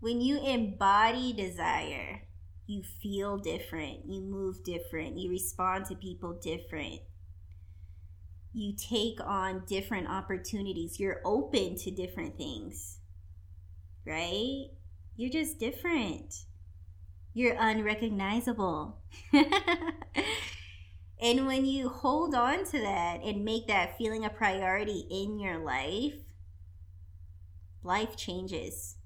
When 0.00 0.22
you 0.22 0.40
embody 0.42 1.34
desire, 1.34 2.22
you 2.66 2.82
feel 3.02 3.36
different, 3.36 4.06
you 4.06 4.22
move 4.22 4.64
different, 4.64 5.18
you 5.18 5.28
respond 5.28 5.84
to 5.86 5.94
people 5.94 6.32
different. 6.42 7.00
You 8.54 8.74
take 8.74 9.20
on 9.22 9.64
different 9.66 10.08
opportunities. 10.08 10.98
You're 10.98 11.20
open 11.22 11.76
to 11.76 11.90
different 11.90 12.38
things, 12.38 12.98
right? 14.06 14.68
You're 15.16 15.30
just 15.30 15.60
different. 15.60 16.34
You're 17.34 17.56
unrecognizable. 17.58 19.02
and 21.20 21.46
when 21.46 21.66
you 21.66 21.90
hold 21.90 22.34
on 22.34 22.64
to 22.70 22.80
that 22.80 23.20
and 23.22 23.44
make 23.44 23.66
that 23.66 23.98
feeling 23.98 24.24
a 24.24 24.30
priority 24.30 25.06
in 25.10 25.38
your 25.38 25.58
life, 25.58 26.14
life 27.82 28.16
changes 28.16 28.96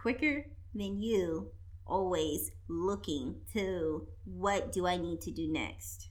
quicker 0.00 0.46
than 0.74 1.02
you 1.02 1.50
always 1.86 2.50
looking 2.68 3.34
to 3.52 4.06
what 4.24 4.72
do 4.72 4.86
I 4.86 4.96
need 4.96 5.20
to 5.22 5.30
do 5.30 5.52
next. 5.52 6.08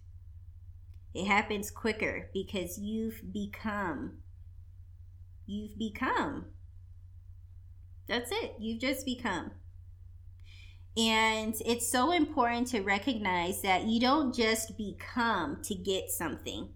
It 1.13 1.25
happens 1.25 1.71
quicker 1.71 2.29
because 2.33 2.77
you've 2.77 3.21
become. 3.33 4.19
You've 5.47 5.77
become. 5.77 6.45
That's 8.07 8.31
it. 8.31 8.55
You've 8.59 8.81
just 8.81 9.05
become. 9.05 9.51
And 10.97 11.55
it's 11.65 11.91
so 11.91 12.11
important 12.11 12.67
to 12.69 12.81
recognize 12.81 13.61
that 13.61 13.85
you 13.85 13.99
don't 13.99 14.35
just 14.35 14.77
become 14.77 15.61
to 15.63 15.75
get 15.75 16.09
something. 16.09 16.69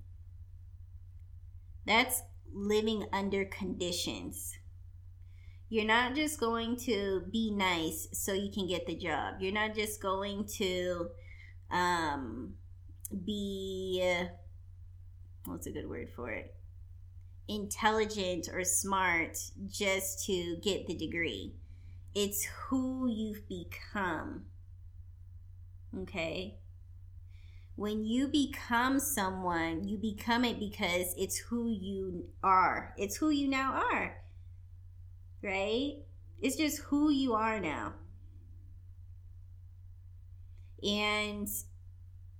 That's 1.86 2.22
living 2.54 3.06
under 3.12 3.46
conditions. 3.46 4.58
You're 5.74 5.86
not 5.86 6.14
just 6.14 6.40
going 6.40 6.76
to 6.82 7.24
be 7.32 7.50
nice 7.50 8.08
so 8.14 8.32
you 8.32 8.52
can 8.52 8.68
get 8.68 8.86
the 8.86 8.96
job. 8.96 9.38
You're 9.40 9.52
not 9.52 9.74
just 9.74 10.00
going 10.00 10.46
to 10.58 11.08
um, 11.72 12.54
be, 13.26 14.20
what's 15.46 15.66
a 15.66 15.72
good 15.72 15.90
word 15.90 16.10
for 16.16 16.30
it? 16.30 16.54
Intelligent 17.48 18.50
or 18.54 18.64
smart 18.64 19.40
just 19.68 20.24
to 20.28 20.58
get 20.62 20.86
the 20.86 20.94
degree. 20.94 21.56
It's 22.14 22.46
who 22.46 23.10
you've 23.10 23.50
become. 23.50 24.44
Okay? 26.02 26.60
when 27.76 28.06
you 28.06 28.28
become 28.28 29.00
someone, 29.00 29.88
you 29.88 29.98
become 29.98 30.46
it 30.46 30.60
because 30.60 31.16
it's 31.18 31.40
who 31.40 31.68
you 31.68 32.26
are. 32.44 32.94
It's 33.00 33.16
who 33.16 33.32
you 33.32 33.48
now 33.48 33.84
are 33.92 34.23
right? 35.44 35.96
It's 36.42 36.56
just 36.56 36.80
who 36.80 37.10
you 37.10 37.34
are 37.34 37.60
now. 37.60 37.94
And 40.82 41.48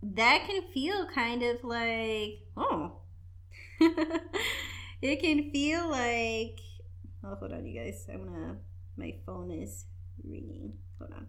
that 0.02 0.46
can 0.48 0.62
feel 0.74 1.08
kind 1.14 1.44
of 1.44 1.64
like, 1.64 2.40
oh. 2.58 2.98
it 5.02 5.22
can 5.22 5.52
feel 5.52 5.90
like, 5.90 6.60
oh, 7.24 7.36
hold 7.36 7.54
on, 7.54 7.66
you 7.66 7.80
guys. 7.80 8.06
I'm 8.12 8.26
gonna, 8.26 8.58
my 8.98 9.16
phone 9.26 9.52
is 9.52 9.86
ringing. 10.24 10.74
Hold 11.00 11.14
on. 11.14 11.28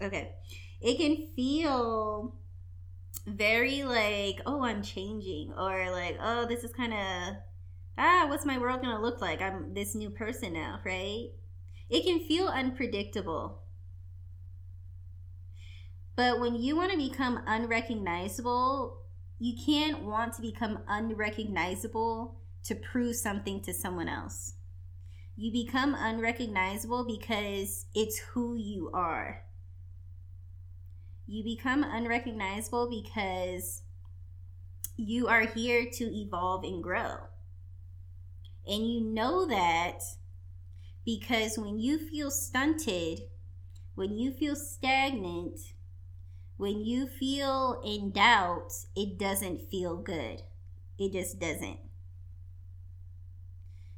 Okay. 0.00 0.32
It 0.80 0.98
can 0.98 1.28
feel 1.34 2.34
very 3.26 3.82
like, 3.82 4.40
oh, 4.46 4.62
I'm 4.62 4.82
changing, 4.82 5.52
or 5.56 5.90
like, 5.90 6.18
oh, 6.20 6.46
this 6.46 6.62
is 6.62 6.72
kind 6.72 6.92
of 6.92 7.36
ah, 7.98 8.26
what's 8.28 8.44
my 8.44 8.58
world 8.58 8.82
gonna 8.82 9.00
look 9.00 9.20
like? 9.20 9.40
I'm 9.40 9.74
this 9.74 9.94
new 9.94 10.10
person 10.10 10.52
now, 10.52 10.80
right? 10.84 11.28
It 11.88 12.04
can 12.04 12.20
feel 12.20 12.48
unpredictable. 12.48 13.62
But 16.16 16.40
when 16.40 16.56
you 16.56 16.76
want 16.76 16.92
to 16.92 16.98
become 16.98 17.42
unrecognizable, 17.46 19.02
you 19.38 19.54
can't 19.64 20.02
want 20.02 20.34
to 20.34 20.42
become 20.42 20.78
unrecognizable 20.88 22.40
to 22.64 22.74
prove 22.74 23.16
something 23.16 23.62
to 23.62 23.74
someone 23.74 24.08
else. 24.08 24.54
You 25.36 25.52
become 25.52 25.94
unrecognizable 25.94 27.04
because 27.06 27.84
it's 27.94 28.18
who 28.18 28.56
you 28.56 28.90
are. 28.94 29.42
You 31.26 31.44
become 31.44 31.84
unrecognizable 31.84 32.88
because 32.88 33.82
you 34.96 35.28
are 35.28 35.42
here 35.42 35.84
to 35.92 36.04
evolve 36.04 36.64
and 36.64 36.82
grow. 36.82 37.18
And 38.66 38.86
you 38.86 39.00
know 39.00 39.46
that 39.46 40.00
because 41.04 41.56
when 41.56 41.78
you 41.78 41.98
feel 41.98 42.30
stunted, 42.30 43.20
when 43.94 44.18
you 44.18 44.32
feel 44.32 44.56
stagnant, 44.56 45.58
when 46.56 46.84
you 46.84 47.06
feel 47.06 47.80
in 47.84 48.10
doubt, 48.10 48.72
it 48.96 49.18
doesn't 49.18 49.70
feel 49.70 49.96
good. 49.96 50.42
It 50.98 51.12
just 51.12 51.38
doesn't. 51.38 51.78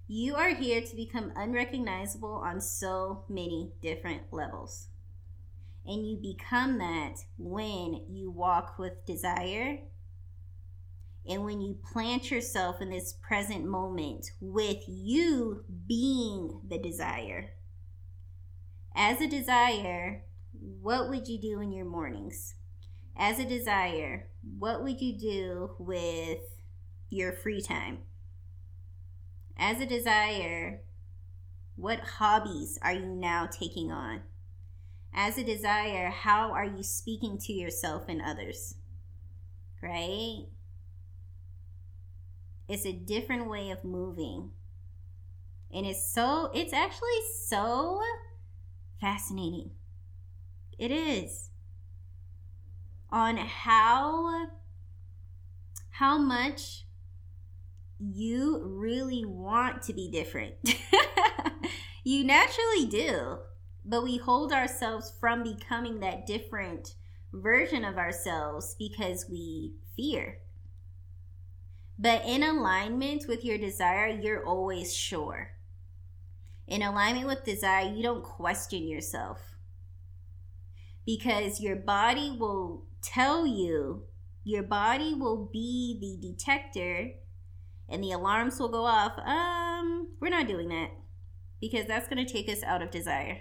You 0.06 0.36
are 0.36 0.54
here 0.54 0.80
to 0.80 0.96
become 0.96 1.32
unrecognizable 1.36 2.42
on 2.44 2.60
so 2.60 3.24
many 3.28 3.72
different 3.80 4.22
levels. 4.32 4.88
And 5.86 6.06
you 6.06 6.16
become 6.16 6.78
that 6.78 7.24
when 7.38 8.02
you 8.08 8.30
walk 8.30 8.78
with 8.78 9.06
desire 9.06 9.78
and 11.28 11.44
when 11.44 11.60
you 11.60 11.76
plant 11.92 12.30
yourself 12.30 12.80
in 12.80 12.90
this 12.90 13.12
present 13.22 13.64
moment 13.64 14.30
with 14.40 14.82
you 14.86 15.64
being 15.86 16.60
the 16.66 16.78
desire. 16.78 17.50
As 18.96 19.20
a 19.20 19.28
desire, 19.28 20.24
what 20.80 21.08
would 21.08 21.28
you 21.28 21.38
do 21.38 21.60
in 21.60 21.70
your 21.70 21.84
mornings? 21.84 22.54
As 23.16 23.38
a 23.38 23.44
desire, 23.44 24.30
what 24.58 24.82
would 24.82 25.00
you 25.00 25.18
do 25.18 25.70
with 25.78 26.40
your 27.10 27.32
free 27.32 27.60
time? 27.60 27.98
As 29.56 29.80
a 29.80 29.86
desire, 29.86 30.80
what 31.76 32.00
hobbies 32.00 32.78
are 32.82 32.94
you 32.94 33.06
now 33.06 33.46
taking 33.46 33.92
on? 33.92 34.22
As 35.14 35.36
a 35.36 35.44
desire, 35.44 36.10
how 36.10 36.52
are 36.52 36.64
you 36.64 36.82
speaking 36.82 37.38
to 37.38 37.52
yourself 37.52 38.04
and 38.08 38.22
others? 38.22 38.74
Right? 39.82 40.46
It's 42.68 42.84
a 42.84 42.92
different 42.92 43.48
way 43.48 43.70
of 43.70 43.84
moving. 43.84 44.50
And 45.72 45.86
it's 45.86 46.12
so, 46.12 46.50
it's 46.54 46.72
actually 46.72 47.20
so 47.46 48.00
fascinating. 49.00 49.70
It 50.78 50.90
is. 50.90 51.50
On 53.10 53.36
how 53.36 54.48
how 55.98 56.16
much 56.16 56.84
you 57.98 58.62
really 58.64 59.24
want 59.24 59.82
to 59.82 59.92
be 59.92 60.08
different. 60.10 60.54
you 62.04 62.22
naturally 62.24 62.86
do, 62.86 63.38
but 63.84 64.04
we 64.04 64.18
hold 64.18 64.52
ourselves 64.52 65.12
from 65.18 65.42
becoming 65.42 65.98
that 65.98 66.26
different 66.26 66.94
version 67.32 67.84
of 67.84 67.98
ourselves 67.98 68.76
because 68.78 69.26
we 69.28 69.72
fear. 69.96 70.38
But 71.98 72.24
in 72.24 72.42
alignment 72.42 73.24
with 73.26 73.44
your 73.44 73.58
desire, 73.58 74.06
you're 74.08 74.46
always 74.46 74.94
sure. 74.94 75.50
In 76.68 76.82
alignment 76.82 77.26
with 77.26 77.44
desire, 77.44 77.92
you 77.92 78.02
don't 78.02 78.22
question 78.22 78.86
yourself 78.86 79.56
because 81.04 81.60
your 81.60 81.74
body 81.74 82.36
will 82.38 82.84
tell 83.02 83.46
you, 83.46 84.04
your 84.44 84.62
body 84.62 85.14
will 85.14 85.48
be 85.52 85.98
the 86.00 86.28
detector 86.28 87.10
and 87.88 88.04
the 88.04 88.12
alarms 88.12 88.60
will 88.60 88.68
go 88.68 88.84
off. 88.84 89.18
Um, 89.18 90.08
we're 90.20 90.28
not 90.28 90.46
doing 90.46 90.68
that 90.68 90.90
because 91.60 91.86
that's 91.86 92.08
going 92.08 92.24
to 92.24 92.32
take 92.32 92.48
us 92.48 92.62
out 92.62 92.82
of 92.82 92.90
desire. 92.90 93.40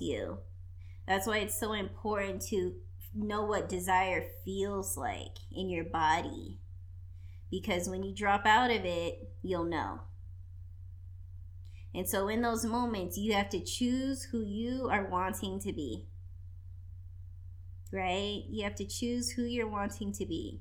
You. 0.00 0.38
That's 1.08 1.26
why 1.26 1.38
it's 1.38 1.58
so 1.58 1.72
important 1.72 2.42
to 2.48 2.74
know 3.14 3.42
what 3.44 3.70
desire 3.70 4.24
feels 4.44 4.98
like 4.98 5.38
in 5.50 5.70
your 5.70 5.84
body. 5.84 6.60
Because 7.50 7.88
when 7.88 8.02
you 8.02 8.14
drop 8.14 8.44
out 8.44 8.70
of 8.70 8.84
it, 8.84 9.30
you'll 9.42 9.64
know. 9.64 10.00
And 11.94 12.08
so, 12.08 12.28
in 12.28 12.42
those 12.42 12.64
moments, 12.64 13.18
you 13.18 13.34
have 13.34 13.50
to 13.50 13.60
choose 13.60 14.24
who 14.24 14.42
you 14.42 14.88
are 14.90 15.08
wanting 15.10 15.60
to 15.60 15.72
be. 15.72 16.06
Right? 17.90 18.42
You 18.48 18.64
have 18.64 18.74
to 18.76 18.86
choose 18.86 19.30
who 19.30 19.42
you're 19.42 19.68
wanting 19.68 20.12
to 20.12 20.26
be. 20.26 20.60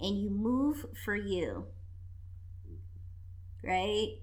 And 0.00 0.20
you 0.20 0.30
move 0.30 0.86
for 1.04 1.16
you. 1.16 1.66
Right? 3.64 4.18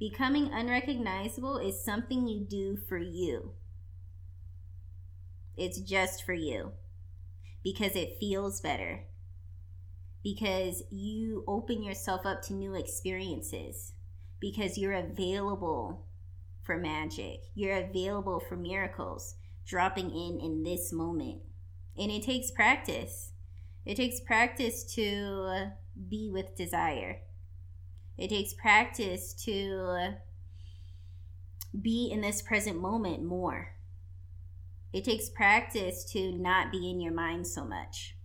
Becoming 0.00 0.50
unrecognizable 0.50 1.58
is 1.58 1.84
something 1.84 2.26
you 2.26 2.40
do 2.40 2.78
for 2.88 2.96
you. 2.96 3.52
It's 5.58 5.78
just 5.78 6.24
for 6.24 6.32
you 6.32 6.72
because 7.62 7.94
it 7.94 8.16
feels 8.18 8.62
better. 8.62 9.04
Because 10.24 10.82
you 10.90 11.44
open 11.46 11.82
yourself 11.82 12.24
up 12.24 12.40
to 12.44 12.54
new 12.54 12.74
experiences. 12.74 13.92
Because 14.40 14.78
you're 14.78 14.94
available 14.94 16.06
for 16.62 16.78
magic. 16.78 17.40
You're 17.54 17.76
available 17.76 18.40
for 18.40 18.56
miracles 18.56 19.34
dropping 19.66 20.10
in 20.10 20.40
in 20.42 20.62
this 20.62 20.94
moment. 20.94 21.42
And 21.98 22.10
it 22.10 22.22
takes 22.22 22.50
practice. 22.50 23.32
It 23.84 23.96
takes 23.96 24.18
practice 24.20 24.82
to 24.94 25.72
be 26.08 26.30
with 26.32 26.56
desire. 26.56 27.18
It 28.20 28.28
takes 28.28 28.52
practice 28.52 29.32
to 29.44 30.16
be 31.80 32.10
in 32.12 32.20
this 32.20 32.42
present 32.42 32.78
moment 32.78 33.24
more. 33.24 33.74
It 34.92 35.04
takes 35.04 35.30
practice 35.30 36.04
to 36.12 36.30
not 36.32 36.70
be 36.70 36.90
in 36.90 37.00
your 37.00 37.14
mind 37.14 37.46
so 37.46 37.64
much. 37.64 38.16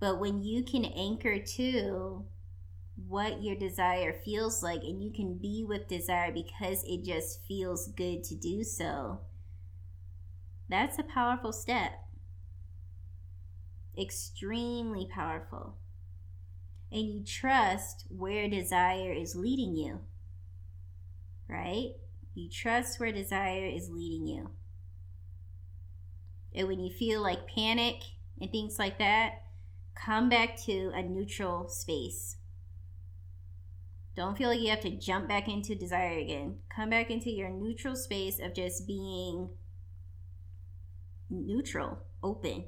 But 0.00 0.20
when 0.20 0.42
you 0.42 0.62
can 0.62 0.84
anchor 0.84 1.38
to 1.56 2.26
what 3.08 3.42
your 3.42 3.56
desire 3.56 4.12
feels 4.12 4.62
like 4.62 4.82
and 4.82 5.02
you 5.02 5.10
can 5.10 5.38
be 5.38 5.64
with 5.66 5.88
desire 5.88 6.30
because 6.30 6.84
it 6.84 7.04
just 7.04 7.42
feels 7.48 7.88
good 7.92 8.22
to 8.24 8.34
do 8.34 8.62
so, 8.64 9.20
that's 10.68 10.98
a 10.98 11.04
powerful 11.04 11.54
step. 11.54 11.92
Extremely 13.96 15.08
powerful 15.10 15.78
and 16.94 17.08
you 17.08 17.24
trust 17.24 18.06
where 18.08 18.48
desire 18.48 19.12
is 19.12 19.34
leading 19.34 19.76
you. 19.76 19.98
Right? 21.48 21.90
You 22.34 22.48
trust 22.48 23.00
where 23.00 23.10
desire 23.10 23.66
is 23.66 23.90
leading 23.90 24.28
you. 24.28 24.50
And 26.54 26.68
when 26.68 26.78
you 26.78 26.94
feel 26.94 27.20
like 27.20 27.48
panic 27.48 27.96
and 28.40 28.48
things 28.50 28.78
like 28.78 29.00
that, 29.00 29.42
come 29.96 30.28
back 30.28 30.56
to 30.66 30.92
a 30.94 31.02
neutral 31.02 31.68
space. 31.68 32.36
Don't 34.16 34.38
feel 34.38 34.48
like 34.50 34.60
you 34.60 34.70
have 34.70 34.80
to 34.82 34.96
jump 34.96 35.28
back 35.28 35.48
into 35.48 35.74
desire 35.74 36.18
again. 36.18 36.58
Come 36.74 36.90
back 36.90 37.10
into 37.10 37.30
your 37.30 37.50
neutral 37.50 37.96
space 37.96 38.38
of 38.38 38.54
just 38.54 38.86
being 38.86 39.50
neutral, 41.28 41.98
open 42.22 42.66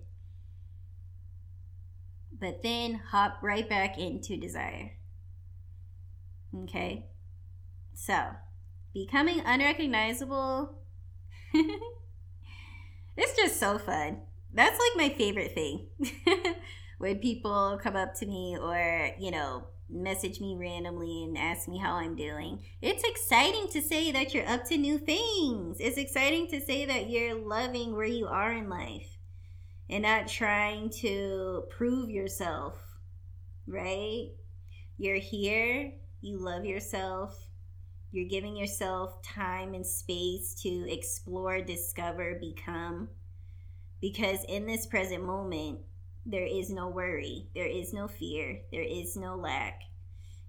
but 2.41 2.63
then 2.63 3.01
hop 3.11 3.39
right 3.43 3.69
back 3.69 3.99
into 3.99 4.37
desire. 4.37 4.93
Okay? 6.65 7.07
So, 7.95 8.31
becoming 8.93 9.41
unrecognizable. 9.45 10.79
it's 13.17 13.37
just 13.37 13.59
so 13.59 13.79
fun. 13.79 14.23
That's 14.53 14.79
like 14.79 15.11
my 15.11 15.17
favorite 15.17 15.53
thing. 15.53 15.89
when 16.99 17.19
people 17.19 17.79
come 17.83 17.97
up 17.97 18.15
to 18.17 18.27
me 18.27 18.57
or, 18.61 19.11
you 19.19 19.31
know, 19.31 19.69
message 19.89 20.41
me 20.41 20.57
randomly 20.59 21.25
and 21.25 21.39
ask 21.39 21.69
me 21.69 21.79
how 21.79 21.95
I'm 21.95 22.17
doing. 22.17 22.65
It's 22.83 23.05
exciting 23.05 23.69
to 23.73 23.83
say 23.83 24.11
that 24.13 24.35
you're 24.35 24.49
up 24.49 24.65
to 24.67 24.77
new 24.77 24.99
things. 24.99 25.77
It's 25.79 25.99
exciting 25.99 26.49
to 26.49 26.61
say 26.61 26.87
that 26.87 27.09
you're 27.09 27.39
loving 27.39 27.95
where 27.95 28.07
you 28.07 28.27
are 28.27 28.53
in 28.53 28.69
life 28.69 29.16
and 29.89 30.03
not 30.03 30.29
trying 30.29 30.91
to 30.91 31.65
prove 31.71 32.11
yourself, 32.11 32.75
right? 33.67 34.31
You're 34.99 35.17
here, 35.19 35.93
you 36.21 36.39
love 36.39 36.65
yourself, 36.65 37.51
you're 38.11 38.29
giving 38.29 38.57
yourself 38.57 39.23
time 39.23 39.75
and 39.75 39.87
space 39.87 40.55
to 40.63 40.91
explore, 40.91 41.61
discover, 41.61 42.39
become. 42.41 43.09
Because 44.01 44.45
in 44.49 44.67
this 44.67 44.87
present 44.87 45.25
moment, 45.25 45.81
there 46.25 46.47
is 46.47 46.71
no 46.71 46.89
worry, 46.89 47.47
there 47.55 47.69
is 47.69 47.93
no 47.93 48.09
fear, 48.09 48.61
there 48.73 48.83
is 48.83 49.17
no 49.17 49.37
lack. 49.37 49.83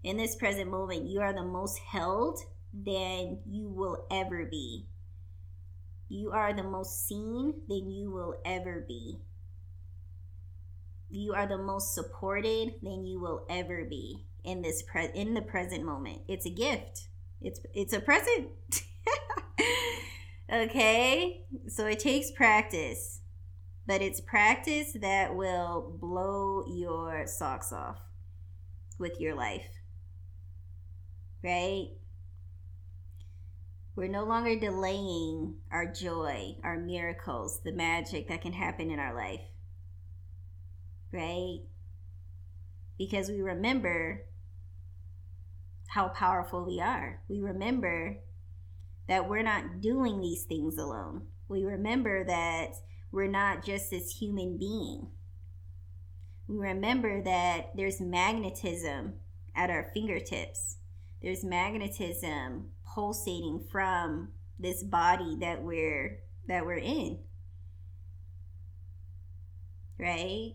In 0.04 0.18
this 0.18 0.36
present 0.36 0.72
moment, 0.72 1.08
you 1.08 1.22
are 1.22 1.34
the 1.34 1.44
most 1.44 1.78
held 1.80 2.40
than 2.74 3.40
you 3.46 3.70
will 3.70 4.06
ever 4.10 4.46
be. 4.46 4.88
You 6.10 6.32
are 6.32 6.54
the 6.54 6.64
most 6.64 7.08
seen 7.08 7.62
than 7.68 7.92
you 7.92 8.12
will 8.12 8.36
ever 8.46 8.86
be. 8.88 9.20
You 11.10 11.34
are 11.34 11.48
the 11.48 11.58
most 11.58 11.94
supported 11.94 12.76
than 12.82 13.06
you 13.06 13.20
will 13.20 13.46
ever 13.50 13.86
be 13.86 14.26
in 14.44 14.62
this 14.62 14.82
pre- 14.82 15.12
in 15.14 15.34
the 15.34 15.42
present 15.42 15.84
moment. 15.84 16.22
It's 16.28 16.46
a 16.46 16.50
gift. 16.50 17.08
It's 17.42 17.60
it's 17.74 17.94
a 17.94 18.00
present. 18.00 18.50
okay? 20.52 21.46
So 21.68 21.86
it 21.86 22.00
takes 22.00 22.32
practice. 22.32 23.22
But 23.86 24.02
it's 24.02 24.20
practice 24.20 24.98
that 25.00 25.34
will 25.36 25.98
blow 26.02 26.66
your 26.68 27.26
socks 27.26 27.72
off 27.72 28.00
with 29.00 29.20
your 29.20 29.34
life. 29.34 29.70
Right? 31.42 31.92
We're 33.96 34.10
no 34.10 34.26
longer 34.26 34.60
delaying 34.60 35.56
our 35.72 35.92
joy, 35.92 36.58
our 36.64 36.78
miracles, 36.78 37.62
the 37.64 37.72
magic 37.72 38.28
that 38.28 38.42
can 38.42 38.54
happen 38.54 38.92
in 38.92 39.00
our 39.00 39.16
life. 39.16 39.42
Right? 41.12 41.60
Because 42.98 43.30
we 43.30 43.42
remember 43.42 44.26
how 45.88 46.10
powerful 46.10 46.66
we 46.66 46.82
are. 46.82 47.22
We 47.30 47.40
remember 47.40 48.18
that 49.08 49.30
we're 49.30 49.44
not 49.44 49.82
doing 49.82 50.20
these 50.20 50.44
things 50.44 50.78
alone. 50.78 51.24
We 51.48 51.64
remember 51.64 52.26
that 52.26 52.74
we're 53.12 53.28
not 53.28 53.66
just 53.66 53.90
this 53.90 54.18
human 54.18 54.58
being. 54.58 55.08
We 56.48 56.58
remember 56.58 57.24
that 57.24 57.72
there's 57.76 58.02
magnetism 58.02 59.14
at 59.56 59.70
our 59.70 59.92
fingertips. 59.94 60.78
There's 61.22 61.44
magnetism 61.44 62.70
pulsating 62.86 63.66
from 63.72 64.30
this 64.60 64.84
body 64.84 65.38
that 65.40 65.62
we're 65.62 66.20
that 66.48 66.66
we're 66.66 66.78
in. 66.78 67.20
Right? 70.00 70.54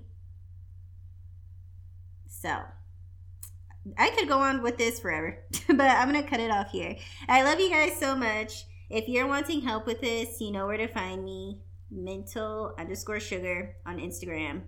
So, 2.43 2.61
I 3.97 4.11
could 4.11 4.29
go 4.29 4.41
on 4.41 4.63
with 4.63 4.79
this 4.79 4.99
forever, 4.99 5.39
but 5.69 5.81
I'm 5.81 6.11
going 6.11 6.23
to 6.23 6.29
cut 6.29 6.41
it 6.41 6.51
off 6.51 6.71
here. 6.73 6.97
I 7.29 7.45
love 7.45 7.61
you 7.61 7.71
guys 7.71 7.99
so 8.01 8.17
much. 8.17 8.65
If 8.91 9.09
you're 9.09 9.29
wanting 9.29 9.61
help 9.61 9.87
with 9.87 10.01
this, 10.01 10.41
you 10.41 10.51
know 10.51 10.67
where 10.67 10.77
to 10.77 10.89
find 10.89 11.25
me. 11.25 11.61
Mental 11.89 12.75
underscore 12.77 13.21
sugar 13.21 13.77
on 13.87 13.99
Instagram. 13.99 14.63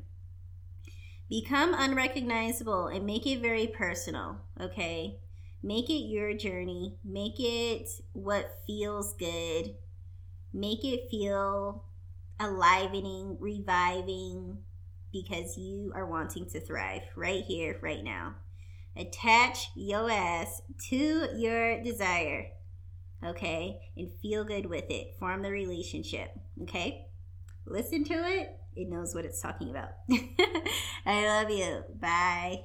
Become 1.29 1.75
unrecognizable 1.77 2.87
and 2.87 3.05
make 3.05 3.27
it 3.27 3.41
very 3.41 3.67
personal, 3.67 4.39
okay? 4.61 5.19
Make 5.61 5.91
it 5.91 6.07
your 6.07 6.33
journey. 6.35 6.99
Make 7.05 7.41
it 7.41 7.89
what 8.13 8.61
feels 8.69 9.15
good. 9.15 9.75
Make 10.53 10.85
it 10.85 11.09
feel 11.11 11.85
alivening, 12.39 13.39
reviving, 13.41 14.59
because 15.15 15.57
you 15.57 15.93
are 15.95 16.05
wanting 16.05 16.45
to 16.45 16.61
thrive 16.61 17.03
right 17.15 17.45
here, 17.45 17.79
right 17.81 18.03
now. 18.03 18.35
Attach 18.97 19.71
your 19.77 20.11
ass 20.11 20.61
to 20.89 21.29
your 21.37 21.83
desire, 21.83 22.49
okay? 23.25 23.79
And 23.97 24.11
feel 24.21 24.45
good 24.45 24.67
with 24.67 24.91
it. 24.91 25.15
Form 25.21 25.43
the 25.43 25.51
relationship, 25.51 26.31
okay? 26.63 27.07
Listen 27.65 28.05
to 28.05 28.15
it, 28.15 28.59
it 28.75 28.91
knows 28.91 29.15
what 29.15 29.25
it's 29.25 29.41
talking 29.41 29.71
about. 29.71 29.91
I 31.07 31.27
love 31.27 31.51
you. 31.51 31.85
Bye. 32.01 32.65